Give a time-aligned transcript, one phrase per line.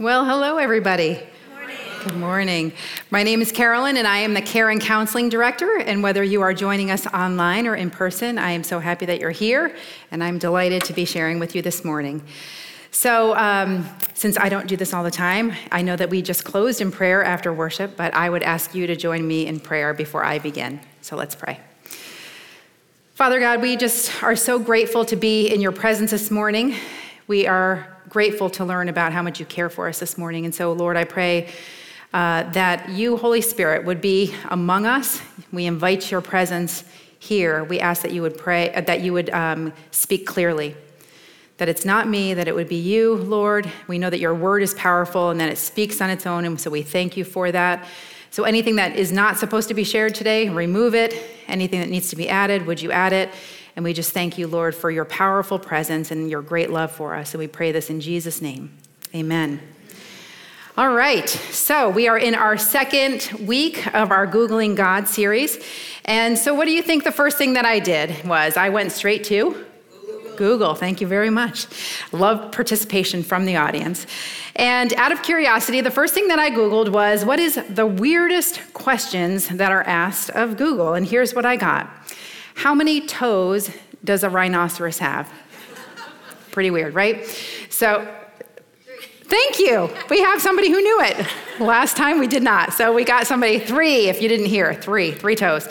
[0.00, 1.20] Well, hello, everybody.
[2.04, 2.72] Good morning.
[3.10, 5.76] My name is Carolyn, and I am the Care and Counseling Director.
[5.76, 9.20] And whether you are joining us online or in person, I am so happy that
[9.20, 9.76] you're here,
[10.10, 12.24] and I'm delighted to be sharing with you this morning.
[12.90, 16.44] So, um, since I don't do this all the time, I know that we just
[16.44, 19.92] closed in prayer after worship, but I would ask you to join me in prayer
[19.92, 20.80] before I begin.
[21.02, 21.60] So, let's pray.
[23.12, 26.74] Father God, we just are so grateful to be in your presence this morning.
[27.30, 30.46] We are grateful to learn about how much you care for us this morning.
[30.46, 31.46] And so, Lord, I pray
[32.12, 35.22] uh, that you, Holy Spirit, would be among us.
[35.52, 36.82] We invite your presence
[37.20, 37.62] here.
[37.62, 40.74] We ask that you would pray, uh, that you would um, speak clearly.
[41.58, 43.70] That it's not me, that it would be you, Lord.
[43.86, 46.60] We know that your word is powerful and that it speaks on its own, and
[46.60, 47.86] so we thank you for that.
[48.32, 51.14] So, anything that is not supposed to be shared today, remove it.
[51.46, 53.30] Anything that needs to be added, would you add it?
[53.76, 57.14] And we just thank you, Lord, for your powerful presence and your great love for
[57.14, 57.34] us.
[57.34, 58.76] And we pray this in Jesus' name.
[59.14, 59.60] Amen.
[60.76, 65.58] All right, so we are in our second week of our Googling God series.
[66.04, 68.56] And so, what do you think the first thing that I did was?
[68.56, 70.36] I went straight to Google.
[70.36, 70.74] Google.
[70.74, 71.66] Thank you very much.
[72.12, 74.06] Love participation from the audience.
[74.56, 78.72] And out of curiosity, the first thing that I Googled was what is the weirdest
[78.72, 80.94] questions that are asked of Google?
[80.94, 81.90] And here's what I got
[82.60, 83.70] How many toes
[84.04, 85.32] does a rhinoceros have?
[86.50, 87.26] Pretty weird, right?
[87.70, 88.06] So,
[89.22, 89.88] Thank you.
[90.10, 91.26] We have somebody who knew it.
[91.58, 92.74] Last time we did not.
[92.74, 95.68] So we got somebody three, if you didn't hear, three, three toes.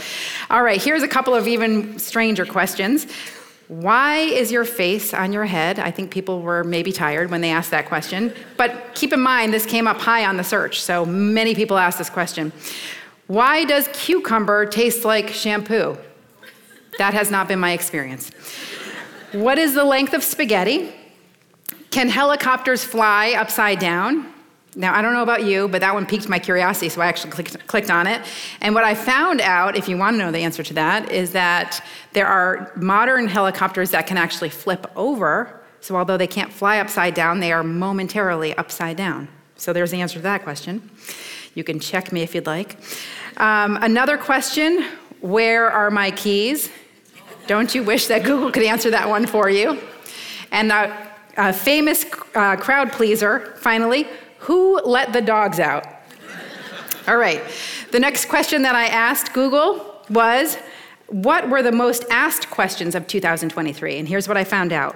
[0.49, 3.05] All right, here's a couple of even stranger questions.
[3.67, 5.77] Why is your face on your head?
[5.77, 8.33] I think people were maybe tired when they asked that question.
[8.57, 11.99] But keep in mind, this came up high on the search, so many people asked
[11.99, 12.51] this question.
[13.27, 15.97] Why does cucumber taste like shampoo?
[16.97, 18.31] That has not been my experience.
[19.31, 20.93] What is the length of spaghetti?
[21.91, 24.33] Can helicopters fly upside down?
[24.75, 27.31] Now, I don't know about you, but that one piqued my curiosity, so I actually
[27.31, 28.21] clicked, clicked, on it.
[28.61, 31.31] And what I found out, if you want to know the answer to that, is
[31.31, 31.83] that
[32.13, 35.59] there are modern helicopters that can actually flip over.
[35.81, 39.27] So, although they can't fly upside down, they are momentarily upside down.
[39.57, 40.89] So, there's the answer to that question.
[41.55, 42.77] You can check me if you'd like.
[43.37, 44.85] Um, another question
[45.19, 46.69] Where are my keys?
[47.49, 49.81] Don't you wish that Google could answer that one for you?
[50.51, 50.95] And uh,
[51.35, 52.05] a famous
[52.35, 55.83] uh, crowd pleaser, finally, who let the dogs out?
[57.07, 57.41] All right.
[57.89, 60.59] The next question that I asked Google was
[61.07, 63.97] what were the most asked questions of 2023?
[63.97, 64.95] And here's what I found out.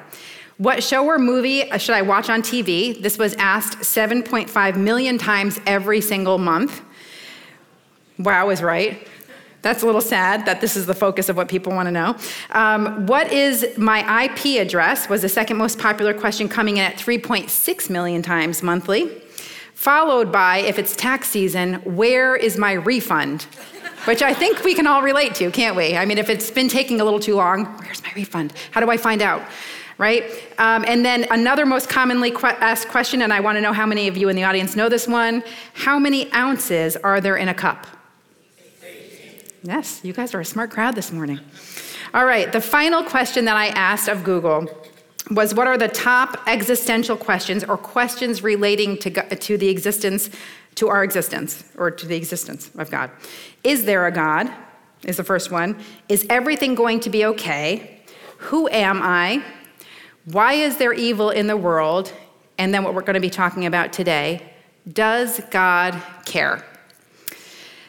[0.59, 3.01] What show or movie should I watch on TV?
[3.01, 6.83] This was asked 7.5 million times every single month.
[8.19, 9.07] Wow is right.
[9.63, 12.17] That's a little sad that this is the focus of what people want to know.
[12.51, 15.07] Um, what is my IP address?
[15.07, 19.09] Was the second most popular question coming in at 3.6 million times monthly.
[19.73, 23.43] Followed by, if it's tax season, where is my refund?
[24.03, 25.95] Which I think we can all relate to, can't we?
[25.95, 28.51] I mean, if it's been taking a little too long, where's my refund?
[28.71, 29.41] How do I find out?
[29.97, 30.23] Right?
[30.57, 33.85] Um, and then another most commonly que- asked question, and I want to know how
[33.85, 35.41] many of you in the audience know this one
[35.73, 37.87] how many ounces are there in a cup?
[39.65, 41.39] Yes, you guys are a smart crowd this morning.
[42.13, 44.67] All right, the final question that I asked of Google
[45.31, 50.29] was what are the top existential questions or questions relating to, to the existence,
[50.75, 53.09] to our existence, or to the existence of God?
[53.63, 54.51] Is there a God?
[55.05, 55.81] Is the first one.
[56.09, 58.01] Is everything going to be okay?
[58.39, 59.45] Who am I?
[60.25, 62.11] Why is there evil in the world?
[62.57, 64.53] And then what we're going to be talking about today
[64.91, 66.65] does God care?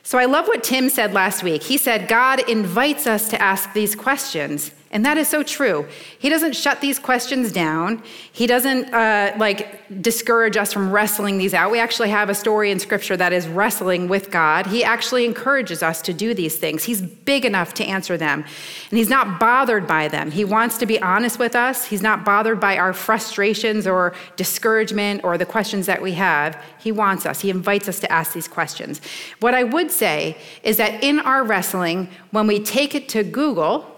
[0.06, 1.62] So I love what Tim said last week.
[1.62, 4.70] He said, God invites us to ask these questions.
[4.94, 5.88] And that is so true.
[6.20, 8.00] He doesn't shut these questions down.
[8.30, 11.72] He doesn't uh, like discourage us from wrestling these out.
[11.72, 14.68] We actually have a story in scripture that is wrestling with God.
[14.68, 16.84] He actually encourages us to do these things.
[16.84, 18.44] He's big enough to answer them.
[18.90, 20.30] And he's not bothered by them.
[20.30, 21.86] He wants to be honest with us.
[21.86, 26.56] He's not bothered by our frustrations or discouragement or the questions that we have.
[26.78, 27.40] He wants us.
[27.40, 29.00] He invites us to ask these questions.
[29.40, 33.90] What I would say is that in our wrestling, when we take it to Google,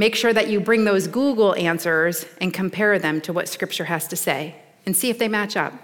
[0.00, 4.08] Make sure that you bring those Google answers and compare them to what Scripture has
[4.08, 4.54] to say
[4.86, 5.74] and see if they match up.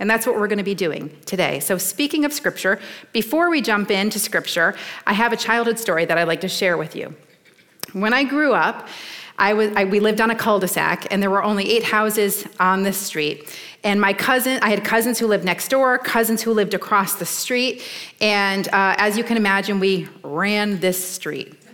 [0.00, 1.60] And that's what we're going to be doing today.
[1.60, 2.80] So, speaking of Scripture,
[3.12, 4.74] before we jump into Scripture,
[5.06, 7.14] I have a childhood story that I'd like to share with you.
[7.92, 8.88] When I grew up,
[9.36, 12.84] I was, I, we lived on a cul-de-sac, and there were only eight houses on
[12.84, 13.54] this street.
[13.84, 17.26] And my cousin, I had cousins who lived next door, cousins who lived across the
[17.26, 17.82] street,
[18.18, 21.67] and uh, as you can imagine, we ran this street.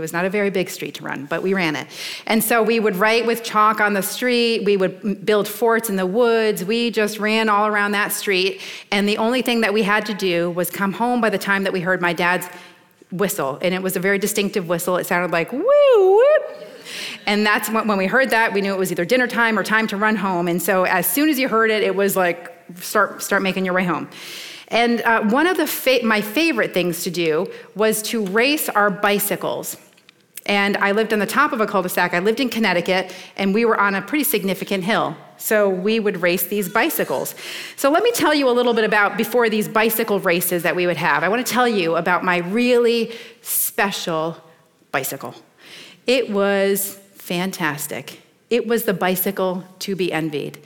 [0.00, 1.86] It was not a very big street to run, but we ran it.
[2.26, 4.64] And so we would write with chalk on the street.
[4.64, 6.64] We would build forts in the woods.
[6.64, 8.62] We just ran all around that street.
[8.90, 11.64] And the only thing that we had to do was come home by the time
[11.64, 12.48] that we heard my dad's
[13.12, 13.58] whistle.
[13.60, 14.96] And it was a very distinctive whistle.
[14.96, 16.66] It sounded like woo, whoop.
[17.26, 19.62] And that's when, when we heard that, we knew it was either dinner time or
[19.62, 20.48] time to run home.
[20.48, 23.74] And so as soon as you heard it, it was like, start, start making your
[23.74, 24.08] way home.
[24.68, 28.88] And uh, one of the fa- my favorite things to do was to race our
[28.88, 29.76] bicycles.
[30.50, 32.12] And I lived on the top of a cul de sac.
[32.12, 35.16] I lived in Connecticut, and we were on a pretty significant hill.
[35.36, 37.36] So we would race these bicycles.
[37.76, 40.88] So let me tell you a little bit about before these bicycle races that we
[40.88, 41.22] would have.
[41.22, 43.12] I want to tell you about my really
[43.42, 44.38] special
[44.90, 45.36] bicycle.
[46.08, 48.20] It was fantastic.
[48.50, 50.58] It was the bicycle to be envied.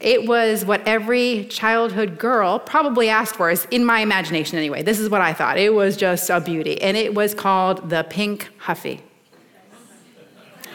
[0.00, 4.82] It was what every childhood girl probably asked for, is in my imagination anyway.
[4.82, 5.58] This is what I thought.
[5.58, 6.80] It was just a beauty.
[6.80, 9.02] And it was called the Pink Huffy.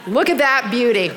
[0.07, 1.11] Look at that beauty.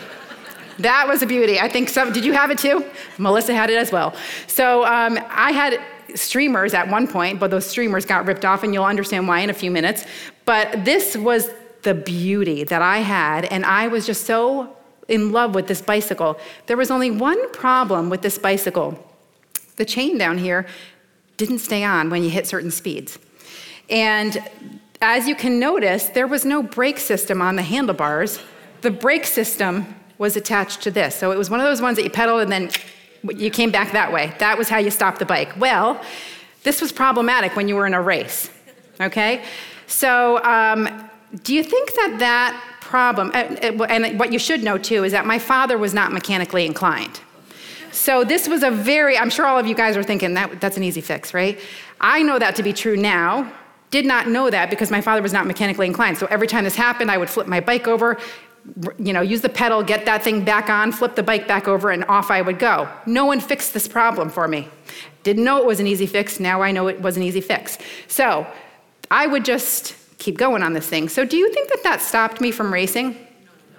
[0.78, 1.58] That was a beauty.
[1.58, 2.84] I think some, did you have it too?
[3.18, 4.14] Melissa had it as well.
[4.46, 5.80] So um, I had
[6.14, 9.50] streamers at one point, but those streamers got ripped off, and you'll understand why in
[9.50, 10.04] a few minutes.
[10.44, 11.50] But this was
[11.82, 14.76] the beauty that I had, and I was just so
[15.08, 16.38] in love with this bicycle.
[16.66, 19.02] There was only one problem with this bicycle
[19.76, 20.66] the chain down here
[21.36, 23.18] didn't stay on when you hit certain speeds.
[23.88, 24.42] And
[25.00, 28.40] as you can notice, there was no brake system on the handlebars.
[28.80, 31.14] The brake system was attached to this.
[31.14, 32.70] So it was one of those ones that you pedaled and then
[33.22, 34.32] you came back that way.
[34.38, 35.52] That was how you stopped the bike.
[35.58, 36.02] Well,
[36.62, 38.50] this was problematic when you were in a race,
[39.00, 39.44] okay?
[39.86, 41.10] So, um,
[41.42, 45.38] do you think that that problem, and what you should know too, is that my
[45.38, 47.20] father was not mechanically inclined.
[47.92, 50.76] So this was a very, I'm sure all of you guys are thinking that that's
[50.76, 51.58] an easy fix, right?
[52.00, 53.50] I know that to be true now.
[53.90, 56.18] Did not know that because my father was not mechanically inclined.
[56.18, 58.18] So every time this happened, I would flip my bike over,
[58.98, 61.90] you know, use the pedal, get that thing back on, flip the bike back over,
[61.90, 62.88] and off I would go.
[63.06, 64.68] No one fixed this problem for me.
[65.22, 66.38] Didn't know it was an easy fix.
[66.40, 67.78] Now I know it was an easy fix.
[68.08, 68.46] So
[69.10, 69.94] I would just
[70.26, 71.08] keep going on this thing.
[71.08, 73.16] So, do you think that that stopped me from racing?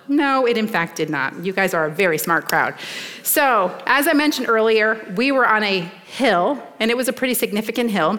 [0.07, 1.43] No, it in fact did not.
[1.43, 2.73] You guys are a very smart crowd.
[3.21, 5.81] So, as I mentioned earlier, we were on a
[6.21, 8.17] hill, and it was a pretty significant hill.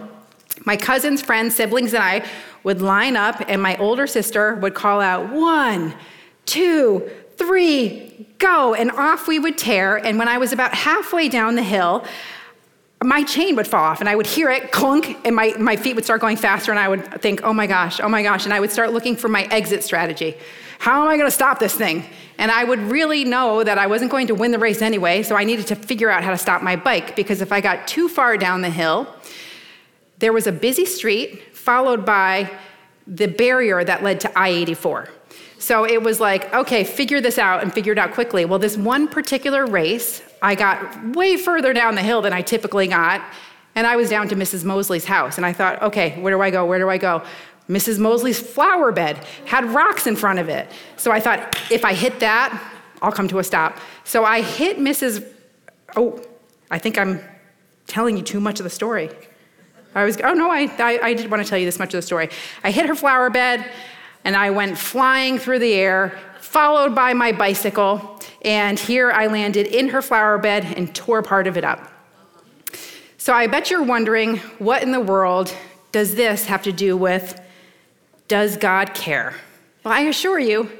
[0.66, 2.22] My cousins, friends, siblings, and I
[2.64, 5.94] would line up, and my older sister would call out, one,
[6.44, 8.75] two, three, go.
[8.75, 9.96] And off we would tear.
[9.96, 12.04] And when I was about halfway down the hill,
[13.03, 15.95] my chain would fall off and I would hear it clunk and my, my feet
[15.95, 18.45] would start going faster and I would think, oh my gosh, oh my gosh.
[18.45, 20.37] And I would start looking for my exit strategy.
[20.81, 22.05] How am I going to stop this thing?
[22.39, 25.37] And I would really know that I wasn't going to win the race anyway, so
[25.37, 28.09] I needed to figure out how to stop my bike because if I got too
[28.09, 29.12] far down the hill,
[30.19, 32.50] there was a busy street followed by
[33.06, 35.09] the barrier that led to I 84.
[35.59, 38.45] So it was like, okay, figure this out and figure it out quickly.
[38.45, 42.87] Well, this one particular race, I got way further down the hill than I typically
[42.87, 43.23] got,
[43.75, 44.64] and I was down to Mrs.
[44.64, 45.37] Mosley's house.
[45.37, 46.67] And I thought, okay, where do I go?
[46.67, 47.23] Where do I go?
[47.69, 47.99] Mrs.
[47.99, 50.70] Mosley's flower bed had rocks in front of it.
[50.96, 53.79] So I thought, if I hit that, I'll come to a stop.
[54.05, 55.26] So I hit Mrs.
[55.96, 56.23] Oh,
[56.70, 57.20] I think I'm
[57.87, 59.11] telling you too much of the story.
[59.94, 61.99] I was, oh no, I, I, I did want to tell you this much of
[61.99, 62.31] the story.
[62.62, 63.70] I hit her flower bed
[64.25, 66.19] and I went flying through the air,
[66.49, 71.47] followed by my bicycle, and here I landed in her flower bed and tore part
[71.47, 71.93] of it up.
[73.19, 75.55] So I bet you're wondering what in the world
[75.93, 77.38] does this have to do with
[78.28, 79.35] does God care?
[79.85, 80.71] Well, I assure you,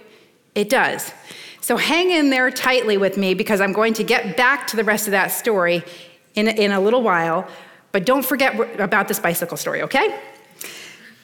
[0.55, 1.13] it does.
[1.61, 4.85] So hang in there tightly with me because I'm going to get back to the
[4.85, 5.85] rest of that story
[6.35, 7.47] in, in a little while.
[7.93, 10.19] But don't forget about this bicycle story, okay?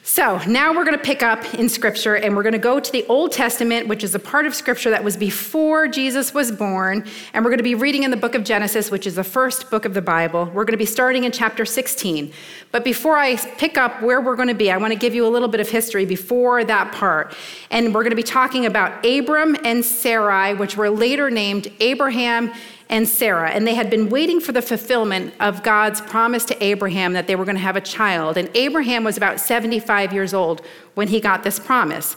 [0.06, 2.92] So now we're going to pick up in Scripture and we're going to go to
[2.92, 7.06] the Old Testament, which is a part of Scripture that was before Jesus was born.
[7.32, 9.70] And we're going to be reading in the book of Genesis, which is the first
[9.70, 10.44] book of the Bible.
[10.52, 12.30] We're going to be starting in chapter 16.
[12.70, 15.26] But before I pick up where we're going to be, I want to give you
[15.26, 17.34] a little bit of history before that part.
[17.70, 22.52] And we're going to be talking about Abram and Sarai, which were later named Abraham
[22.88, 27.14] and Sarah, and they had been waiting for the fulfillment of God's promise to Abraham
[27.14, 28.36] that they were going to have a child.
[28.36, 30.60] And Abraham was about 75 years old
[30.94, 32.16] when he got this promise.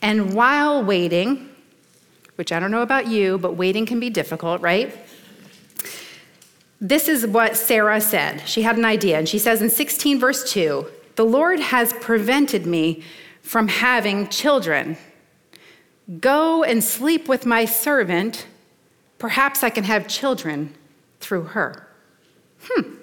[0.00, 1.48] And while waiting,
[2.36, 4.96] which I don't know about you, but waiting can be difficult, right?
[6.80, 8.46] This is what Sarah said.
[8.46, 12.66] She had an idea, and she says in 16, verse 2 The Lord has prevented
[12.66, 13.02] me
[13.42, 14.96] from having children.
[16.20, 18.46] Go and sleep with my servant
[19.24, 20.74] Perhaps I can have children
[21.18, 21.88] through her.
[22.64, 22.96] Hmm.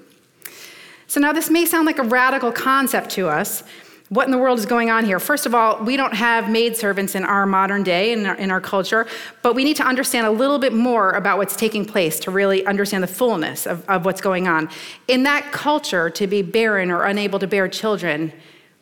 [1.07, 3.63] So now this may sound like a radical concept to us,
[4.09, 5.19] What in the world is going on here?
[5.19, 8.61] First of all, we don't have maidservants in our modern day, in our, in our
[8.61, 9.07] culture,
[9.41, 12.63] but we need to understand a little bit more about what's taking place to really
[12.67, 14.69] understand the fullness of, of what's going on.
[15.07, 18.31] In that culture, to be barren or unable to bear children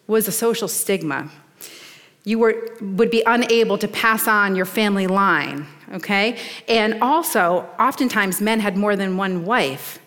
[0.07, 1.31] was a social stigma.
[2.29, 6.37] You were, would be unable to pass on your family line, okay?
[6.67, 9.97] And also, oftentimes, men had more than one wife.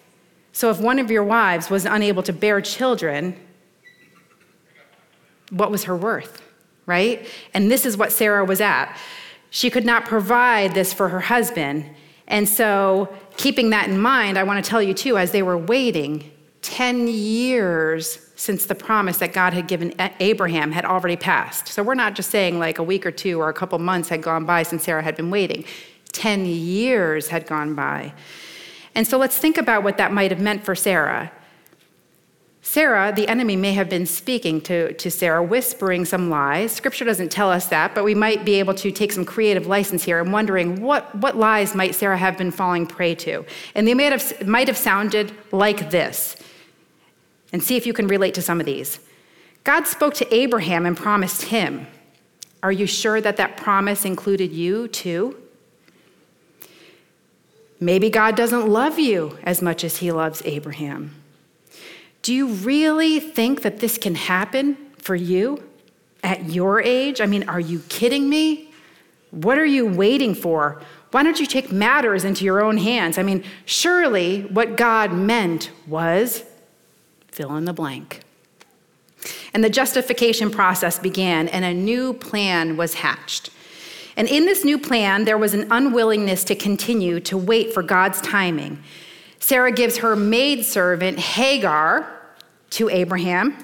[0.52, 3.35] So if one of your wives was unable to bear children,
[5.50, 6.41] what was her worth,
[6.87, 7.26] right?
[7.55, 8.97] And this is what Sarah was at.
[9.50, 11.91] She could not provide this for her husband.
[12.29, 15.59] And so, keeping that in mind, I want to tell you too, as they were
[15.59, 21.69] waiting, 10 years since the promise that God had given Abraham had already passed.
[21.69, 24.21] So we're not just saying like a week or two or a couple months had
[24.21, 25.65] gone by since Sarah had been waiting.
[26.11, 28.13] 10 years had gone by.
[28.97, 31.31] And so let's think about what that might have meant for Sarah.
[32.63, 36.73] Sarah, the enemy, may have been speaking to, to Sarah, whispering some lies.
[36.73, 40.03] Scripture doesn't tell us that, but we might be able to take some creative license
[40.03, 43.45] here and wondering what, what lies might Sarah have been falling prey to.
[43.77, 46.35] And they might have, might have sounded like this.
[47.52, 48.99] And see if you can relate to some of these.
[49.64, 51.87] God spoke to Abraham and promised him.
[52.62, 55.37] Are you sure that that promise included you too?
[57.78, 61.14] Maybe God doesn't love you as much as he loves Abraham.
[62.23, 65.62] Do you really think that this can happen for you
[66.23, 67.21] at your age?
[67.21, 68.73] I mean, are you kidding me?
[69.32, 70.80] What are you waiting for?
[71.11, 73.18] Why don't you take matters into your own hands?
[73.18, 76.44] I mean, surely what God meant was
[77.33, 78.21] fill in the blank.
[79.53, 83.51] And the justification process began, and a new plan was hatched.
[84.17, 88.21] And in this new plan, there was an unwillingness to continue to wait for God's
[88.21, 88.83] timing.
[89.39, 92.21] Sarah gives her maidservant Hagar
[92.71, 93.57] to Abraham,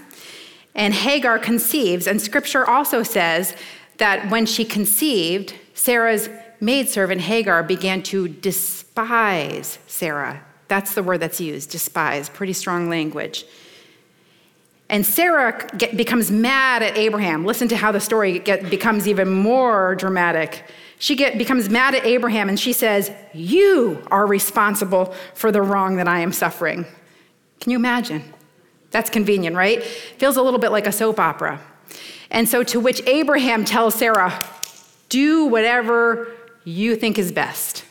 [0.75, 2.07] and Hagar conceives.
[2.07, 3.55] And scripture also says
[3.97, 6.29] that when she conceived, Sarah's
[6.61, 10.45] maidservant Hagar began to despise Sarah.
[10.69, 13.45] That's the word that's used, despise, pretty strong language.
[14.91, 17.45] And Sarah get, becomes mad at Abraham.
[17.45, 20.65] Listen to how the story get, becomes even more dramatic.
[20.99, 25.97] She get, becomes mad at Abraham and she says, You are responsible for the wrong
[25.97, 26.87] that I am suffering.
[27.61, 28.23] Can you imagine?
[28.91, 29.83] That's convenient, right?
[29.83, 31.61] Feels a little bit like a soap opera.
[32.31, 34.43] And so, to which Abraham tells Sarah,
[35.09, 36.33] Do whatever
[36.65, 37.85] you think is best.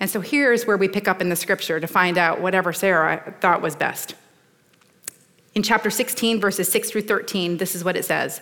[0.00, 3.34] And so, here's where we pick up in the scripture to find out whatever Sarah
[3.40, 4.14] thought was best.
[5.54, 8.40] In chapter 16, verses 6 through 13, this is what it says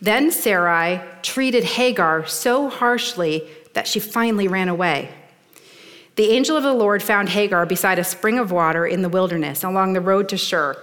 [0.00, 5.10] Then Sarai treated Hagar so harshly that she finally ran away.
[6.16, 9.62] The angel of the Lord found Hagar beside a spring of water in the wilderness
[9.62, 10.76] along the road to Shur.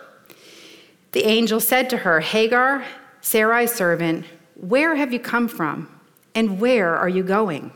[1.11, 2.85] The angel said to her, Hagar,
[3.19, 5.89] Sarai's servant, where have you come from,
[6.33, 7.71] and where are you going?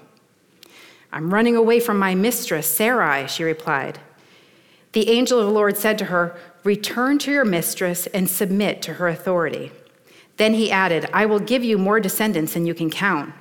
[1.11, 3.99] I'm running away from my mistress, Sarai, she replied.
[4.91, 8.93] The angel of the Lord said to her, Return to your mistress and submit to
[8.95, 9.71] her authority.
[10.37, 13.33] Then he added, I will give you more descendants than you can count.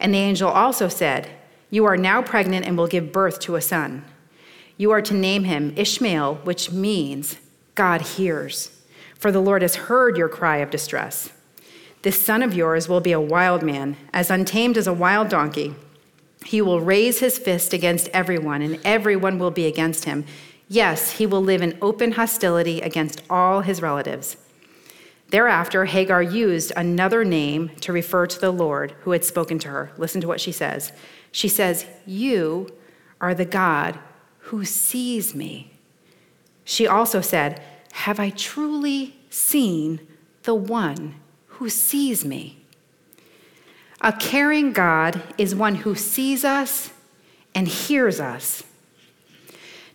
[0.00, 1.28] And the angel also said,
[1.70, 4.04] You are now pregnant and will give birth to a son.
[4.76, 7.38] You are to name him Ishmael, which means
[7.74, 8.70] God hears,
[9.14, 11.32] for the Lord has heard your cry of distress.
[12.02, 15.74] This son of yours will be a wild man, as untamed as a wild donkey.
[16.44, 20.24] He will raise his fist against everyone, and everyone will be against him
[20.68, 24.36] Yes, he will live in open hostility against all his relatives.
[25.30, 29.92] Thereafter, Hagar used another name to refer to the Lord who had spoken to her.
[29.96, 30.92] Listen to what she says.
[31.32, 32.68] She says, You
[33.20, 33.98] are the God
[34.38, 35.72] who sees me.
[36.64, 40.00] She also said, Have I truly seen
[40.42, 41.14] the one
[41.46, 42.57] who sees me?
[44.00, 46.92] A caring God is one who sees us
[47.54, 48.62] and hears us.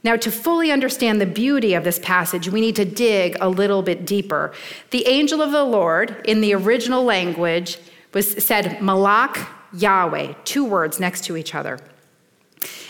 [0.04, 3.82] Now, to fully understand the beauty of this passage, we need to dig a little
[3.82, 4.52] bit deeper.
[4.90, 7.78] The angel of the Lord in the original language
[8.14, 11.80] was said Malak Yahweh, two words next to each other.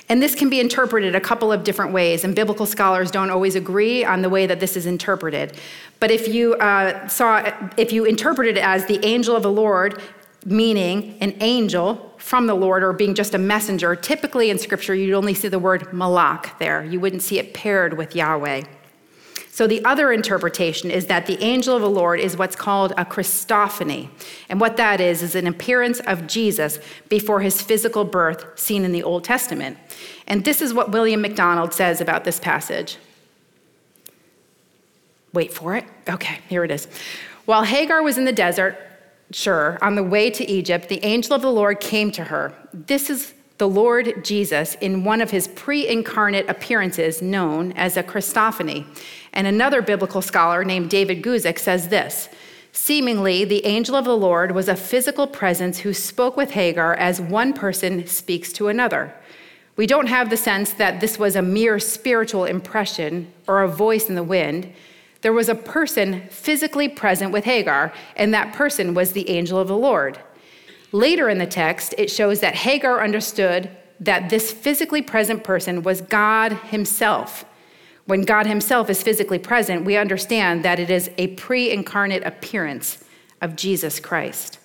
[0.09, 3.55] And this can be interpreted a couple of different ways, and biblical scholars don't always
[3.55, 5.55] agree on the way that this is interpreted.
[5.99, 10.01] But if you uh, saw, if you interpret it as the angel of the Lord,
[10.45, 15.13] meaning an angel from the Lord or being just a messenger, typically in Scripture you'd
[15.13, 16.83] only see the word malak there.
[16.83, 18.63] You wouldn't see it paired with Yahweh.
[19.53, 23.05] So the other interpretation is that the angel of the Lord is what's called a
[23.05, 24.09] Christophany.
[24.49, 28.91] And what that is, is an appearance of Jesus before his physical birth seen in
[28.91, 29.77] the Old Testament.
[30.25, 32.97] And this is what William MacDonald says about this passage.
[35.33, 35.85] Wait for it.
[36.09, 36.87] Okay, here it is.
[37.45, 38.75] While Hagar was in the desert,
[39.33, 42.53] Shur, on the way to Egypt, the angel of the Lord came to her.
[42.73, 48.03] This is the Lord Jesus in one of his pre incarnate appearances known as a
[48.03, 48.85] Christophany.
[49.31, 52.29] And another biblical scholar named David Guzik says this
[52.71, 57.21] Seemingly, the angel of the Lord was a physical presence who spoke with Hagar as
[57.21, 59.13] one person speaks to another.
[59.75, 64.09] We don't have the sense that this was a mere spiritual impression or a voice
[64.09, 64.71] in the wind.
[65.23, 69.69] There was a person physically present with Hagar, and that person was the angel of
[69.69, 70.19] the Lord.
[70.91, 76.01] Later in the text, it shows that Hagar understood that this physically present person was
[76.01, 77.45] God Himself.
[78.05, 83.01] When God Himself is physically present, we understand that it is a pre incarnate appearance
[83.41, 84.59] of Jesus Christ.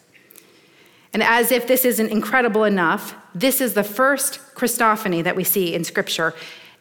[1.12, 5.72] And as if this isn't incredible enough, this is the first Christophany that we see
[5.72, 6.34] in Scripture.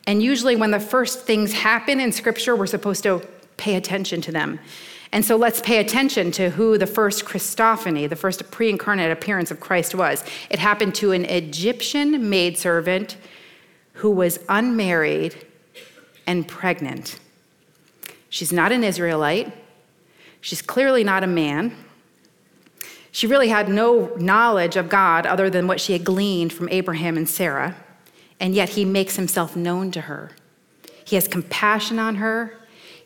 [0.08, 3.22] And usually, when the first things happen in Scripture, we're supposed to
[3.58, 4.60] pay attention to them.
[5.12, 9.52] And so let's pay attention to who the first Christophany, the first pre incarnate appearance
[9.52, 10.24] of Christ was.
[10.50, 13.18] It happened to an Egyptian maidservant
[13.94, 15.36] who was unmarried
[16.26, 17.20] and pregnant.
[18.30, 19.52] She's not an Israelite.
[20.42, 21.76] She's clearly not a man.
[23.12, 27.18] She really had no knowledge of God other than what she had gleaned from Abraham
[27.18, 27.76] and Sarah,
[28.40, 30.32] and yet he makes himself known to her.
[31.04, 32.54] He has compassion on her,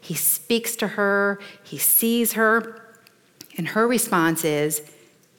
[0.01, 2.81] he speaks to her, he sees her,
[3.55, 4.81] and her response is,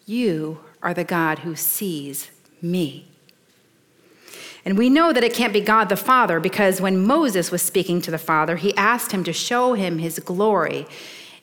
[0.07, 2.31] You are the God who sees
[2.62, 3.09] me.
[4.64, 8.00] And we know that it can't be God the Father because when Moses was speaking
[8.02, 10.87] to the Father, he asked him to show him his glory.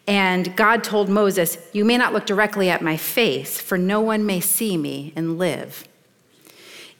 [0.08, 4.26] And God told Moses, You may not look directly at my face, for no one
[4.26, 5.89] may see me and live.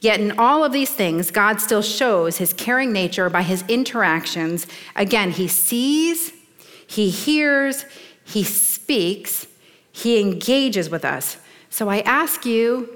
[0.00, 4.66] Yet in all of these things, God still shows his caring nature by his interactions.
[4.96, 6.32] Again, he sees,
[6.86, 7.84] he hears,
[8.24, 9.46] he speaks,
[9.92, 11.36] he engages with us.
[11.68, 12.88] So I ask you,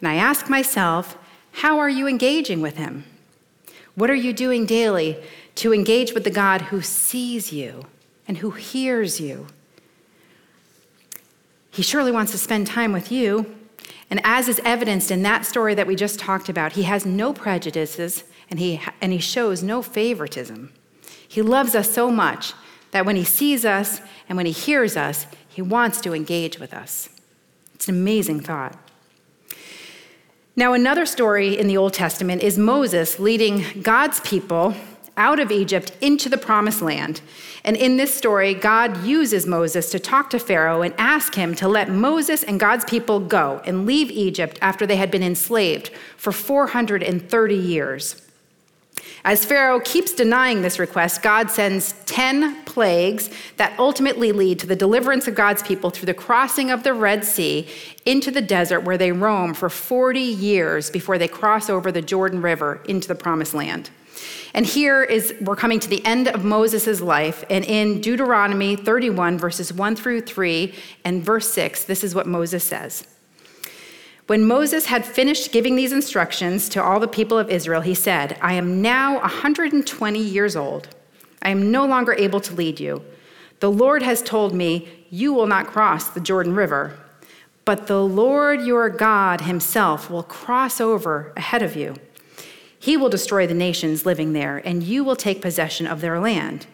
[0.00, 1.16] and I ask myself,
[1.52, 3.04] how are you engaging with Him?
[3.94, 5.16] What are you doing daily
[5.56, 7.86] to engage with the God who sees you
[8.28, 9.46] and who hears you?
[11.70, 13.56] He surely wants to spend time with you.
[14.10, 17.32] And as is evidenced in that story that we just talked about, he has no
[17.32, 20.72] prejudices and he, and he shows no favoritism.
[21.26, 22.54] He loves us so much
[22.92, 26.72] that when he sees us and when he hears us, he wants to engage with
[26.72, 27.08] us.
[27.74, 28.78] It's an amazing thought.
[30.54, 34.74] Now, another story in the Old Testament is Moses leading God's people
[35.16, 37.20] out of Egypt into the promised land.
[37.64, 41.68] And in this story, God uses Moses to talk to Pharaoh and ask him to
[41.68, 46.32] let Moses and God's people go and leave Egypt after they had been enslaved for
[46.32, 48.22] 430 years.
[49.24, 54.76] As Pharaoh keeps denying this request, God sends 10 plagues that ultimately lead to the
[54.76, 57.68] deliverance of God's people through the crossing of the Red Sea
[58.04, 62.40] into the desert where they roam for 40 years before they cross over the Jordan
[62.40, 63.90] River into the promised land.
[64.54, 67.44] And here is, we're coming to the end of Moses' life.
[67.50, 70.74] And in Deuteronomy 31, verses 1 through 3
[71.04, 73.06] and verse 6, this is what Moses says.
[74.26, 78.36] When Moses had finished giving these instructions to all the people of Israel, he said,
[78.40, 80.88] I am now 120 years old.
[81.42, 83.04] I am no longer able to lead you.
[83.60, 86.98] The Lord has told me, You will not cross the Jordan River,
[87.64, 91.94] but the Lord your God himself will cross over ahead of you.
[92.86, 96.68] He will destroy the nations living there, and you will take possession of their land.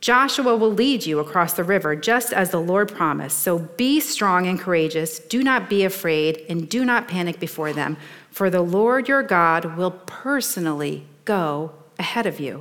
[0.00, 3.40] Joshua will lead you across the river, just as the Lord promised.
[3.40, 5.18] So be strong and courageous.
[5.18, 7.96] Do not be afraid, and do not panic before them,
[8.30, 12.60] for the Lord your God will personally go ahead of you.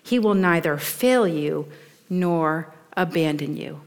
[0.00, 1.66] He will neither fail you
[2.08, 3.80] nor abandon you.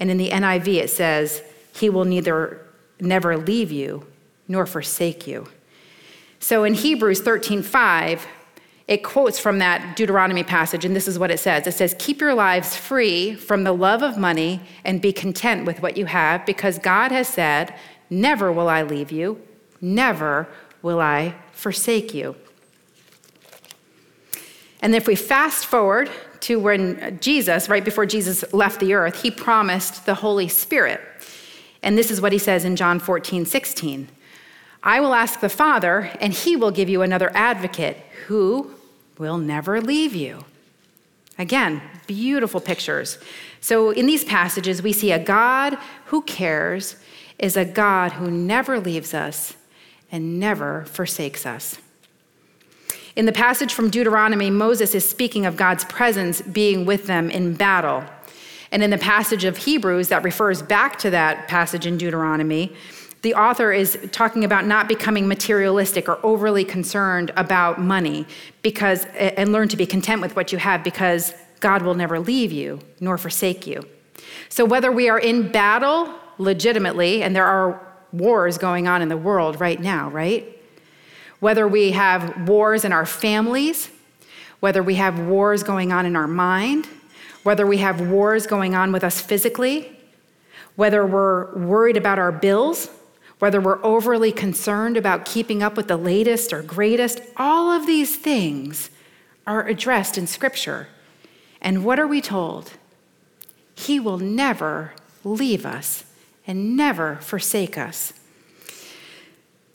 [0.00, 1.44] And in the NIV, it says,
[1.76, 2.66] He will neither
[2.98, 4.04] never leave you
[4.48, 5.46] nor forsake you.
[6.42, 8.26] So in Hebrews 13 5,
[8.88, 12.20] it quotes from that Deuteronomy passage, and this is what it says it says, Keep
[12.20, 16.44] your lives free from the love of money and be content with what you have,
[16.44, 17.72] because God has said,
[18.10, 19.40] Never will I leave you,
[19.80, 20.48] never
[20.82, 22.34] will I forsake you.
[24.80, 29.30] And if we fast forward to when Jesus, right before Jesus left the earth, he
[29.30, 31.00] promised the Holy Spirit.
[31.84, 34.08] And this is what he says in John 14, 16.
[34.82, 38.72] I will ask the Father, and he will give you another advocate who
[39.18, 40.44] will never leave you.
[41.38, 43.18] Again, beautiful pictures.
[43.60, 46.96] So, in these passages, we see a God who cares
[47.38, 49.56] is a God who never leaves us
[50.10, 51.78] and never forsakes us.
[53.14, 57.54] In the passage from Deuteronomy, Moses is speaking of God's presence being with them in
[57.54, 58.04] battle.
[58.70, 62.74] And in the passage of Hebrews that refers back to that passage in Deuteronomy,
[63.22, 68.26] the author is talking about not becoming materialistic or overly concerned about money
[68.62, 72.50] because and learn to be content with what you have because God will never leave
[72.50, 73.86] you nor forsake you.
[74.48, 77.80] So whether we are in battle legitimately and there are
[78.12, 80.44] wars going on in the world right now, right?
[81.38, 83.88] Whether we have wars in our families,
[84.58, 86.88] whether we have wars going on in our mind,
[87.44, 89.96] whether we have wars going on with us physically,
[90.74, 92.90] whether we're worried about our bills,
[93.42, 98.14] whether we're overly concerned about keeping up with the latest or greatest, all of these
[98.14, 98.88] things
[99.48, 100.86] are addressed in Scripture.
[101.60, 102.74] And what are we told?
[103.74, 104.92] He will never
[105.24, 106.04] leave us
[106.46, 108.12] and never forsake us.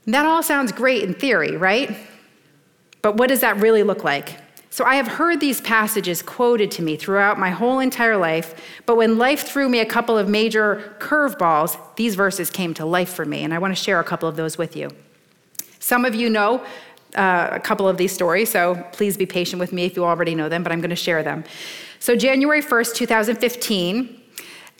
[0.05, 1.93] That all sounds great in theory, right?
[3.01, 4.37] But what does that really look like?
[4.77, 8.53] So I have heard these passages quoted to me throughout my whole entire life,
[8.85, 13.09] but when life threw me a couple of major curveballs, these verses came to life
[13.09, 14.91] for me, and I want to share a couple of those with you.
[15.79, 16.63] Some of you know
[17.15, 20.35] uh, a couple of these stories, so please be patient with me if you already
[20.35, 21.43] know them, but I'm going to share them.
[21.97, 24.16] So, January 1st, 2015,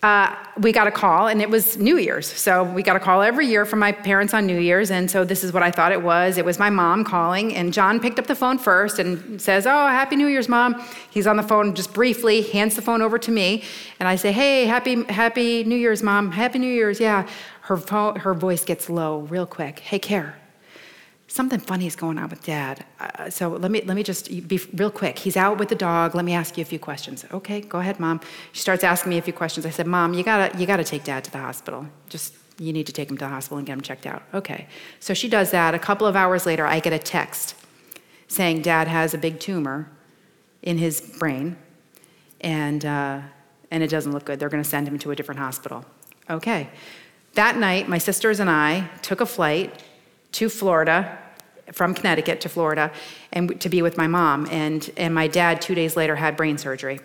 [0.08, 2.28] uh, we got a call, and it was New Year's.
[2.28, 5.26] So we got a call every year from my parents on New Year's, and so
[5.26, 6.38] this is what I thought it was.
[6.38, 9.88] It was my mom calling, and John picked up the phone first and says, "Oh,
[10.00, 13.32] Happy New Year's, Mom." He's on the phone just briefly, hands the phone over to
[13.32, 13.64] me,
[14.00, 16.32] and I say, "Hey, Happy Happy New Year's, Mom.
[16.32, 17.28] Happy New Year's." Yeah.
[17.62, 19.80] Her phone, her voice gets low real quick.
[19.80, 20.36] Hey, Care,
[21.28, 22.86] something funny is going on with dad.
[23.00, 25.20] Uh, so let me, let me just be real quick.
[25.20, 26.16] He's out with the dog.
[26.16, 27.26] Let me ask you a few questions.
[27.32, 28.22] Okay, go ahead, mom.
[28.54, 29.66] She starts asking me a few questions.
[29.66, 31.86] I said, Mom, you gotta, you gotta take dad to the hospital.
[32.08, 34.24] Just, you need to take him to the hospital and get him checked out.
[34.34, 34.68] Okay.
[35.00, 35.76] So she does that.
[35.76, 37.56] A couple of hours later, I get a text
[38.30, 39.92] saying dad has a big tumor
[40.62, 41.58] in his brain
[42.42, 43.20] and, uh,
[43.70, 44.40] and it doesn't look good.
[44.40, 45.86] They're gonna send him to a different hospital.
[46.30, 46.70] Okay.
[47.34, 49.84] That night, my sisters and I took a flight
[50.38, 51.18] to Florida
[51.72, 52.92] from Connecticut to Florida
[53.34, 54.48] and to be with my mom.
[54.52, 57.00] And, and my dad, two days later, had brain surgery.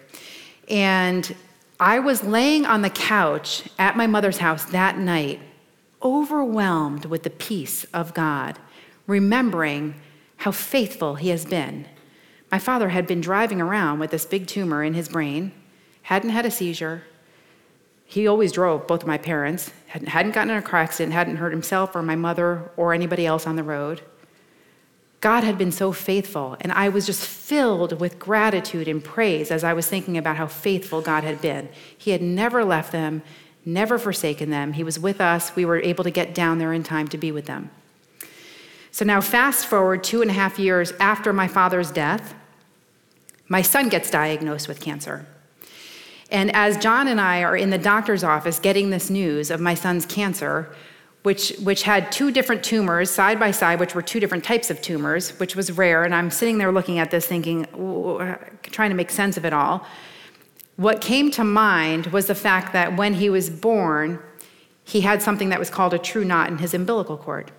[0.69, 1.35] And
[1.81, 5.41] I was laying on the couch at my mother's house that night,
[6.03, 8.59] overwhelmed with the peace of God,
[9.07, 9.95] remembering
[10.37, 11.87] how faithful He has been.
[12.51, 15.53] My father had been driving around with this big tumor in his brain,
[16.03, 17.05] hadn't had a seizure.
[18.13, 21.51] He always drove, both of my parents, hadn't gotten in a car accident, hadn't hurt
[21.51, 24.03] himself or my mother or anybody else on the road.
[25.23, 29.65] God had been so faithful, and I was just filled with gratitude and praise as
[29.65, 31.71] I was thinking about how faithful God had been.
[31.97, 33.23] He had never left them,
[33.65, 34.75] never forsaken them.
[34.75, 35.57] He was with us.
[35.57, 37.71] We were able to get down there in time to be with them.
[38.91, 42.35] So now, fast forward two and a half years after my father's death,
[43.49, 45.25] my son gets diagnosed with cancer.
[46.33, 49.75] And as John and I are in the doctor's office getting this news of my
[49.75, 50.75] son's cancer,
[51.25, 54.81] which, which had two different tumors side by side, which were two different types of
[54.81, 56.05] tumors, which was rare.
[56.05, 57.67] And I'm sitting there looking at this thinking,
[58.63, 59.87] trying to make sense of it all.
[60.77, 64.19] What came to mind was the fact that when he was born,
[64.85, 67.53] he had something that was called a true knot in his umbilical cord.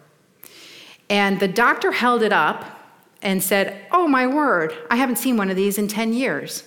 [1.12, 2.66] And the doctor held it up
[3.22, 6.64] and said, Oh, my word, I haven't seen one of these in 10 years.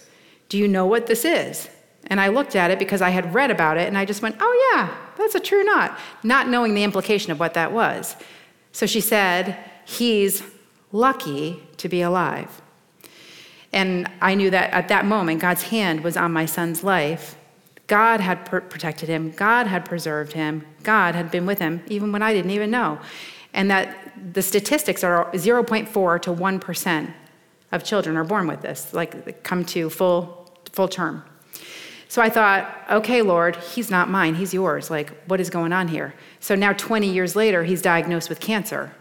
[0.49, 1.69] Do you know what this is?
[2.09, 4.37] And I looked at it because I had read about it and I just went,
[4.41, 8.17] oh, yeah, that's a true knot, not knowing the implication of what that was.
[8.73, 10.43] So she said, he's
[10.93, 12.63] lucky to be alive.
[13.73, 17.37] And I knew that at that moment, God's hand was on my son's life.
[17.87, 22.11] God had pr- protected him, God had preserved him, God had been with him, even
[22.11, 22.99] when I didn't even know.
[23.53, 27.15] And that the statistics are 0.4 to 1%
[27.73, 31.23] of children are born with this, like come to full, full term.
[32.09, 34.91] So I thought, okay, Lord, he's not mine, he's yours.
[34.91, 36.15] Like, what is going on here?
[36.41, 38.93] So now, 20 years later, he's diagnosed with cancer.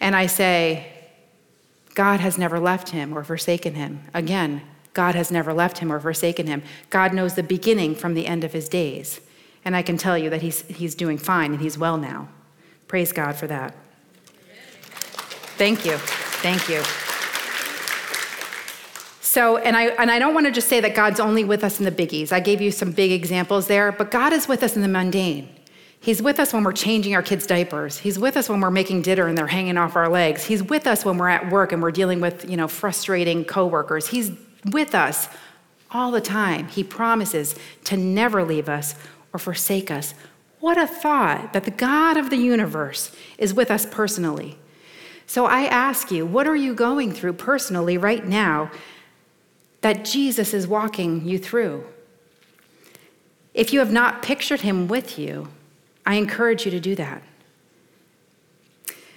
[0.00, 0.86] And I say,
[1.94, 4.04] God has never left him or forsaken him.
[4.14, 4.62] Again,
[4.94, 6.62] God has never left him or forsaken him.
[6.90, 9.20] God knows the beginning from the end of his days.
[9.64, 12.28] And I can tell you that he's, he's doing fine and he's well now.
[12.88, 13.74] Praise God for that.
[15.56, 15.96] Thank you.
[15.96, 16.82] Thank you.
[19.32, 21.78] So, and I, and I don't want to just say that God's only with us
[21.78, 22.32] in the biggies.
[22.32, 25.48] I gave you some big examples there, but God is with us in the mundane.
[26.00, 27.96] He's with us when we're changing our kids' diapers.
[27.96, 30.44] He's with us when we're making dinner and they're hanging off our legs.
[30.44, 34.08] He's with us when we're at work and we're dealing with, you know, frustrating coworkers.
[34.08, 34.32] He's
[34.70, 35.30] with us
[35.90, 36.68] all the time.
[36.68, 38.94] He promises to never leave us
[39.32, 40.12] or forsake us.
[40.60, 44.58] What a thought that the God of the universe is with us personally.
[45.26, 48.70] So I ask you, what are you going through personally right now
[49.82, 51.84] that Jesus is walking you through?
[53.54, 55.48] If you have not pictured him with you,
[56.06, 57.22] I encourage you to do that.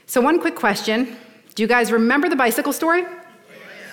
[0.06, 1.15] So, one quick question
[1.56, 3.06] Do you guys remember the bicycle story?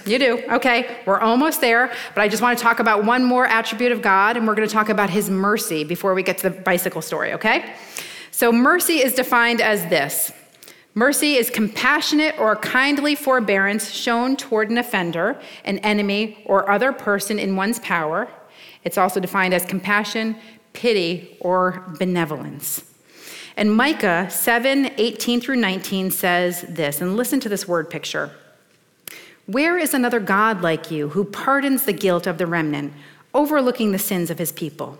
[0.05, 0.43] You do.
[0.51, 4.03] Okay, we're almost there, but I just want to talk about one more attribute of
[4.03, 7.03] God, and we're going to talk about his mercy before we get to the bicycle
[7.03, 7.75] story, okay?
[8.33, 10.33] So, mercy is defined as this
[10.95, 17.39] mercy is compassionate or kindly forbearance shown toward an offender, an enemy, or other person
[17.39, 18.29] in one's power.
[18.85, 20.37] It's also defined as compassion,
[20.73, 22.85] pity, or benevolence.
[23.57, 28.31] And Micah 7 18 through 19 says this, and listen to this word picture.
[29.47, 32.93] Where is another God like you who pardons the guilt of the remnant,
[33.35, 34.99] overlooking the sins of his people?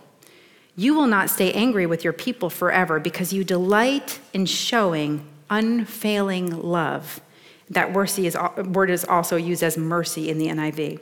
[0.75, 6.61] You will not stay angry with your people forever because you delight in showing unfailing
[6.61, 7.21] love.
[7.69, 10.99] That word is also used as mercy in the NIV.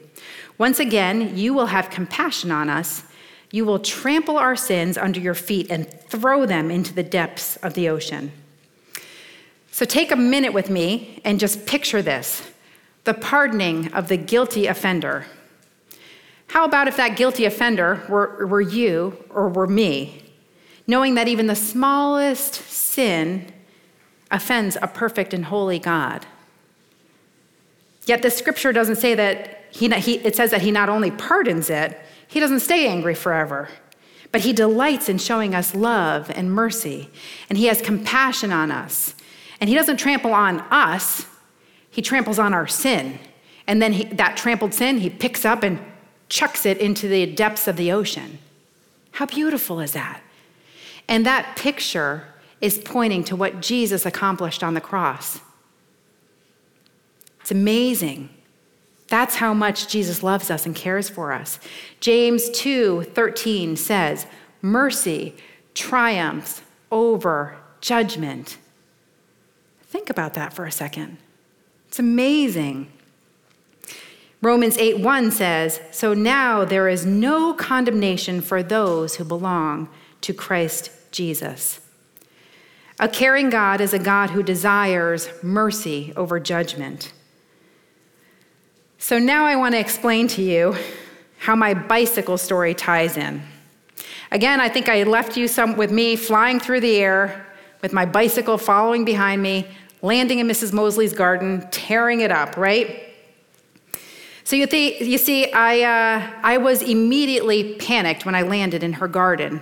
[0.58, 3.04] Once again, you will have compassion on us.
[3.51, 7.73] You will trample our sins under your feet and throw them into the depths of
[7.73, 8.32] the ocean.
[9.71, 12.47] So take a minute with me and just picture this
[13.04, 15.25] the pardoning of the guilty offender.
[16.47, 20.32] How about if that guilty offender were, were you or were me,
[20.86, 23.51] knowing that even the smallest sin
[24.32, 26.26] offends a perfect and holy God?
[28.06, 31.70] Yet the scripture doesn't say that he, he, it says that he not only pardons
[31.70, 33.70] it, he doesn't stay angry forever,
[34.32, 37.10] but he delights in showing us love and mercy,
[37.50, 39.15] and he has compassion on us.
[39.60, 41.26] And he doesn't trample on us,
[41.89, 43.20] he tramples on our sin.
[43.67, 45.80] And then he, that trampled sin, he picks up and
[46.30, 48.39] chucks it into the depths of the ocean.
[49.12, 50.22] How beautiful is that?
[51.08, 52.26] And that picture
[52.62, 55.39] is pointing to what Jesus accomplished on the cross.
[57.41, 58.30] It's amazing.
[59.08, 61.60] That's how much Jesus loves us and cares for us.
[62.00, 64.26] James 2 13 says,
[64.62, 65.36] Mercy
[65.74, 68.58] triumphs over judgment.
[69.84, 71.17] Think about that for a second.
[71.88, 72.91] It's amazing.
[74.41, 79.89] Romans 8 1 says, So now there is no condemnation for those who belong
[80.21, 81.82] to Christ Jesus.
[83.02, 87.12] A caring God is a God who desires mercy over judgment.
[89.00, 90.76] So now I want to explain to you
[91.40, 93.42] how my bicycle story ties in.
[94.32, 97.48] Again, I think I left you some with me flying through the air
[97.82, 99.68] with my bicycle following behind me,
[100.04, 100.72] landing in Mrs.
[100.72, 103.12] Mosley's garden, tearing it up, right?
[104.44, 108.94] So you, th- you see, I, uh, I was immediately panicked when I landed in
[108.94, 109.60] her garden.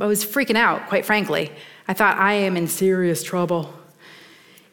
[0.00, 1.52] I was freaking out, quite frankly.
[1.88, 3.72] I thought, I am in serious trouble.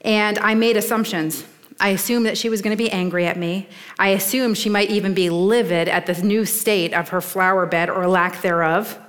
[0.02, 1.46] And I made assumptions.
[1.80, 3.68] I assumed that she was going to be angry at me.
[3.98, 7.90] I assumed she might even be livid at the new state of her flower bed
[7.90, 9.00] or lack thereof.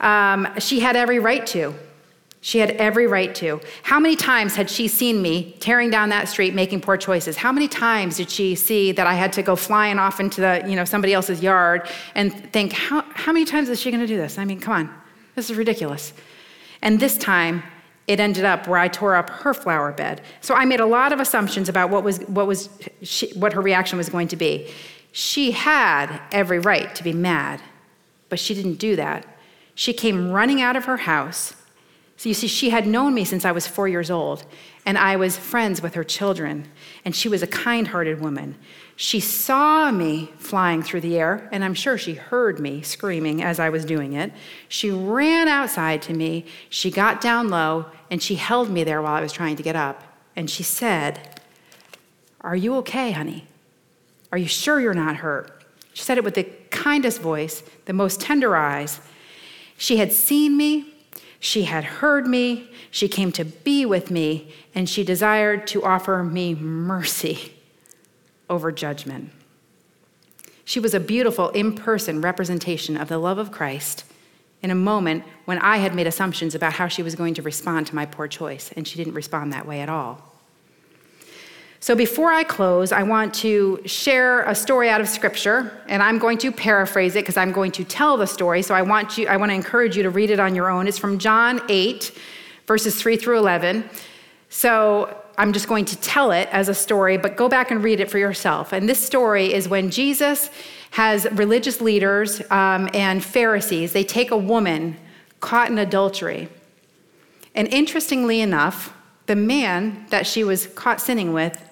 [0.00, 1.74] Um, she had every right to.
[2.40, 3.60] She had every right to.
[3.84, 7.36] How many times had she seen me tearing down that street making poor choices?
[7.36, 10.64] How many times did she see that I had to go flying off into the,
[10.66, 14.08] you know, somebody else's yard and think, how, how many times is she going to
[14.08, 14.38] do this?
[14.38, 14.94] I mean, come on.
[15.36, 16.12] This is ridiculous.
[16.82, 17.62] And this time,
[18.06, 20.20] it ended up where I tore up her flower bed.
[20.40, 22.68] So I made a lot of assumptions about what was what was
[23.02, 24.70] she, what her reaction was going to be.
[25.12, 27.60] She had every right to be mad,
[28.28, 29.26] but she didn't do that.
[29.74, 31.54] She came running out of her house
[32.22, 34.44] so you see, she had known me since I was four years old,
[34.86, 36.68] and I was friends with her children,
[37.04, 38.54] and she was a kind hearted woman.
[39.02, 43.58] She saw me flying through the air, and I'm sure she heard me screaming as
[43.58, 44.32] I was doing it.
[44.68, 49.14] She ran outside to me, she got down low, and she held me there while
[49.14, 50.04] I was trying to get up.
[50.36, 51.40] And she said,
[52.42, 53.48] Are you okay, honey?
[54.30, 55.64] Are you sure you're not hurt?
[55.94, 59.00] She said it with the kindest voice, the most tender eyes.
[59.76, 60.86] She had seen me
[61.40, 66.22] she had heard me, she came to be with me, and she desired to offer
[66.22, 67.52] me mercy
[68.52, 69.30] over judgment.
[70.64, 74.04] She was a beautiful in person representation of the love of Christ
[74.62, 77.88] in a moment when I had made assumptions about how she was going to respond
[77.88, 80.22] to my poor choice, and she didn't respond that way at all.
[81.80, 86.18] So before I close, I want to share a story out of scripture, and I'm
[86.20, 88.62] going to paraphrase it because I'm going to tell the story.
[88.62, 90.86] So I want you I want to encourage you to read it on your own.
[90.86, 92.12] It's from John 8
[92.68, 93.88] verses 3 through 11.
[94.48, 98.00] So I'm just going to tell it as a story, but go back and read
[98.00, 98.72] it for yourself.
[98.72, 100.50] And this story is when Jesus
[100.92, 104.96] has religious leaders um, and Pharisees, they take a woman
[105.40, 106.48] caught in adultery.
[107.54, 108.94] And interestingly enough,
[109.26, 111.62] the man that she was caught sinning with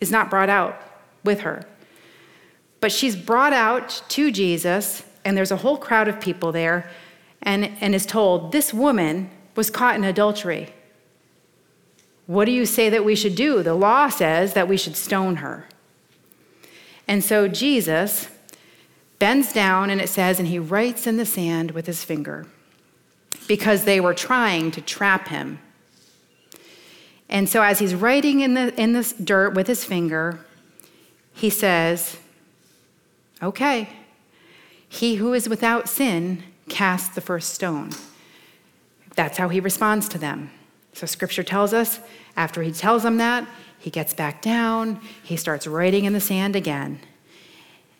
[0.00, 0.80] is not brought out
[1.24, 1.66] with her.
[2.80, 6.90] But she's brought out to Jesus, and there's a whole crowd of people there,
[7.42, 10.72] and, and is told, This woman was caught in adultery.
[12.26, 13.62] What do you say that we should do?
[13.62, 15.68] The law says that we should stone her.
[17.06, 18.28] And so Jesus
[19.18, 22.46] bends down, and it says, and he writes in the sand with his finger
[23.46, 25.60] because they were trying to trap him.
[27.28, 30.44] And so, as he's writing in the, in the dirt with his finger,
[31.32, 32.18] he says,
[33.42, 33.88] Okay,
[34.88, 37.90] he who is without sin cast the first stone.
[39.16, 40.50] That's how he responds to them.
[40.96, 42.00] So, scripture tells us
[42.38, 43.46] after he tells them that,
[43.78, 47.00] he gets back down, he starts writing in the sand again.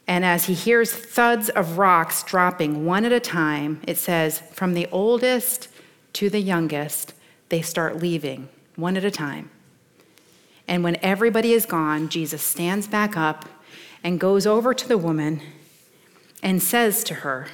[0.06, 4.72] And as he hears thuds of rocks dropping one at a time, it says, from
[4.72, 5.68] the oldest
[6.14, 7.12] to the youngest,
[7.50, 9.50] they start leaving one at a time.
[10.66, 13.46] And when everybody is gone, Jesus stands back up
[14.02, 15.42] and goes over to the woman
[16.42, 17.48] and says to her,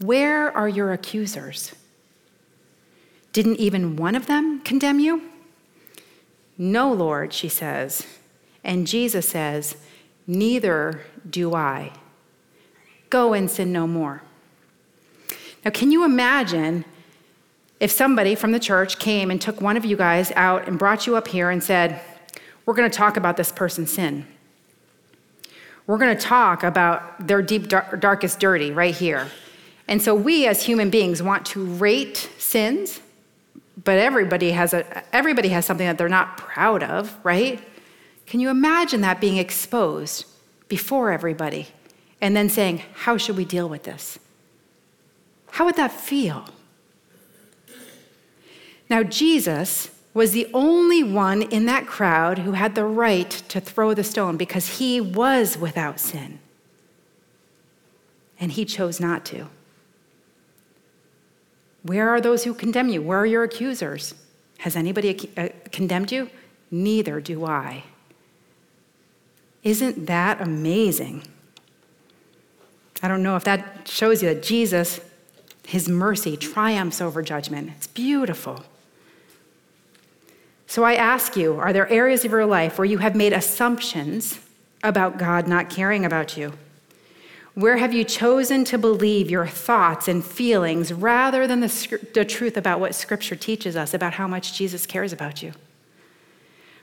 [0.00, 1.72] Where are your accusers?
[3.32, 5.22] Didn't even one of them condemn you?
[6.58, 8.06] No, Lord, she says.
[8.62, 9.76] And Jesus says,
[10.26, 11.92] Neither do I.
[13.08, 14.22] Go and sin no more.
[15.64, 16.84] Now, can you imagine
[17.80, 21.06] if somebody from the church came and took one of you guys out and brought
[21.06, 22.00] you up here and said,
[22.66, 24.26] We're going to talk about this person's sin?
[25.86, 29.26] We're going to talk about their deep, darkest dirty right here.
[29.88, 33.00] And so we as human beings want to rate sins,
[33.84, 37.62] but everybody has, a, everybody has something that they're not proud of, right?
[38.26, 40.26] Can you imagine that being exposed
[40.68, 41.68] before everybody
[42.20, 44.18] and then saying, How should we deal with this?
[45.52, 46.46] How would that feel?
[48.88, 53.94] Now, Jesus was the only one in that crowd who had the right to throw
[53.94, 56.40] the stone because he was without sin.
[58.38, 59.48] And he chose not to.
[61.82, 63.02] Where are those who condemn you?
[63.02, 64.14] Where are your accusers?
[64.58, 66.30] Has anybody uh, condemned you?
[66.70, 67.84] Neither do I.
[69.62, 71.24] Isn't that amazing?
[73.02, 75.00] I don't know if that shows you that Jesus,
[75.66, 77.70] his mercy, triumphs over judgment.
[77.76, 78.64] It's beautiful.
[80.66, 84.38] So I ask you are there areas of your life where you have made assumptions
[84.82, 86.52] about God not caring about you?
[87.60, 92.56] Where have you chosen to believe your thoughts and feelings rather than the, the truth
[92.56, 95.52] about what Scripture teaches us about how much Jesus cares about you?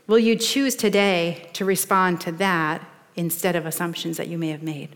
[0.06, 4.62] Will you choose today to respond to that instead of assumptions that you may have
[4.62, 4.90] made?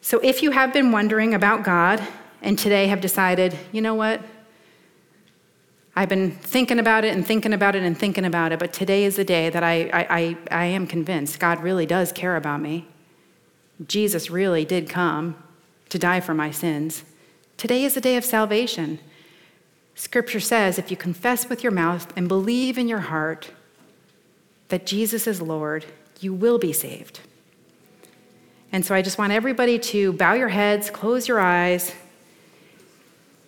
[0.00, 2.02] So, if you have been wondering about God
[2.42, 4.20] and today have decided, you know what?
[5.98, 9.02] I've been thinking about it and thinking about it and thinking about it, but today
[9.02, 12.86] is the day that I, I, I, am convinced God really does care about me.
[13.84, 15.34] Jesus really did come
[15.88, 17.02] to die for my sins.
[17.56, 19.00] Today is the day of salvation.
[19.96, 23.50] Scripture says if you confess with your mouth and believe in your heart
[24.68, 25.84] that Jesus is Lord,
[26.20, 27.18] you will be saved.
[28.70, 31.92] And so I just want everybody to bow your heads, close your eyes.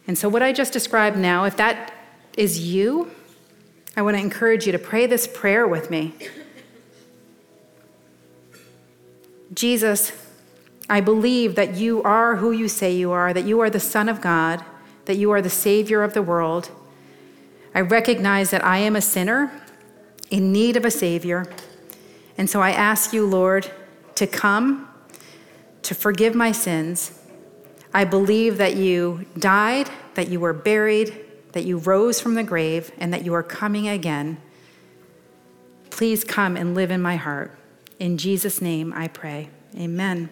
[0.08, 1.94] And so, what I just described now, if that
[2.40, 3.11] is you,
[3.96, 6.14] I want to encourage you to pray this prayer with me.
[9.53, 10.12] Jesus,
[10.88, 14.09] I believe that you are who you say you are, that you are the Son
[14.09, 14.64] of God
[15.11, 16.70] that you are the Savior of the world.
[17.74, 19.50] I recognize that I am a sinner
[20.31, 21.53] in need of a Savior.
[22.38, 23.68] And so I ask you, Lord,
[24.14, 24.88] to come,
[25.83, 27.20] to forgive my sins.
[27.92, 31.12] I believe that you died, that you were buried,
[31.52, 34.38] that you rose from the grave, and that you are coming again.
[35.90, 37.56] Please come and live in my heart.
[37.98, 39.50] In Jesus' name I pray.
[39.76, 40.30] Amen.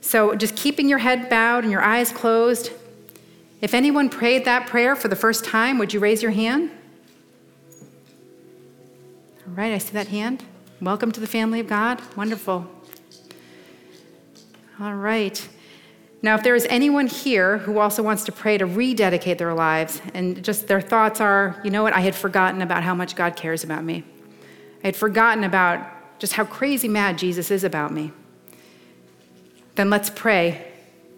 [0.00, 2.72] So, just keeping your head bowed and your eyes closed,
[3.60, 6.70] if anyone prayed that prayer for the first time, would you raise your hand?
[9.46, 10.44] All right, I see that hand.
[10.80, 12.00] Welcome to the family of God.
[12.16, 12.66] Wonderful.
[14.80, 15.46] All right.
[16.22, 20.02] Now, if there is anyone here who also wants to pray to rededicate their lives,
[20.12, 23.36] and just their thoughts are, you know what, I had forgotten about how much God
[23.36, 24.04] cares about me.
[24.84, 28.12] I had forgotten about just how crazy mad Jesus is about me.
[29.76, 30.66] Then let's pray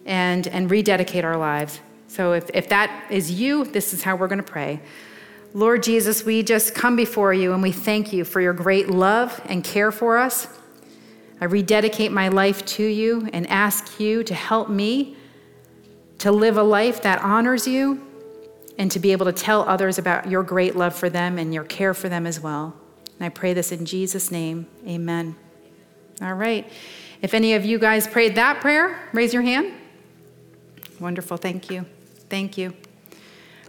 [0.05, 1.81] and, and rededicate our lives.
[2.07, 4.79] So if, if that is you, this is how we're going to pray.
[5.53, 9.41] Lord Jesus, we just come before you and we thank you for your great love
[9.45, 10.47] and care for us.
[11.43, 15.17] I rededicate my life to you and ask you to help me
[16.19, 18.01] to live a life that honors you
[18.77, 21.65] and to be able to tell others about your great love for them and your
[21.65, 22.73] care for them as well.
[23.19, 24.67] And I pray this in Jesus' name.
[24.87, 25.35] Amen.
[26.21, 26.65] All right.
[27.21, 29.73] If any of you guys prayed that prayer, raise your hand.
[31.01, 31.35] Wonderful.
[31.35, 31.85] Thank you.
[32.29, 32.73] Thank you.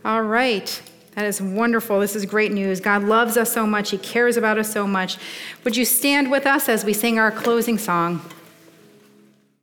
[0.05, 0.81] All right.
[1.15, 2.01] That is wonderful.
[2.01, 2.81] This is great news.
[2.81, 3.91] God loves us so much.
[3.91, 5.17] He cares about us so much.
[5.62, 8.21] Would you stand with us as we sing our closing song?